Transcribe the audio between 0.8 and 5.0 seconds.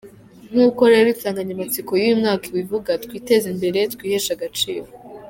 rero insanganyamatsiko y’uyu mwaka ibivuga "Twiteze imbere twiheshe agaciro".